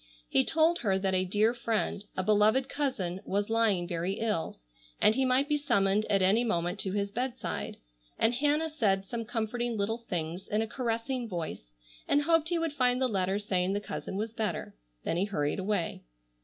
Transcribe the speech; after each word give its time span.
He 0.27 0.43
told 0.43 0.79
her 0.79 0.97
that 0.97 1.13
a 1.13 1.25
dear 1.25 1.53
friend, 1.53 2.03
a 2.17 2.23
beloved 2.23 2.67
cousin, 2.67 3.21
was 3.23 3.51
lying 3.51 3.87
very 3.87 4.13
ill, 4.13 4.59
and 4.99 5.13
he 5.13 5.25
might 5.25 5.47
be 5.47 5.57
summoned 5.57 6.05
at 6.09 6.23
any 6.23 6.43
moment 6.43 6.79
to 6.79 6.93
his 6.93 7.11
bedside, 7.11 7.77
and 8.17 8.33
Hannah 8.33 8.71
said 8.71 9.05
some 9.05 9.25
comforting 9.25 9.77
little 9.77 9.99
things 9.99 10.47
in 10.47 10.63
a 10.63 10.67
caressing 10.67 11.29
voice, 11.29 11.75
and 12.07 12.23
hoped 12.23 12.49
he 12.49 12.57
would 12.57 12.73
find 12.73 12.99
the 12.99 13.07
letter 13.07 13.37
saying 13.37 13.73
the 13.73 13.79
cousin 13.79 14.15
was 14.15 14.33
better. 14.33 14.75
Then 15.03 15.17
he 15.17 15.25
hurried 15.25 15.59
away. 15.59 16.01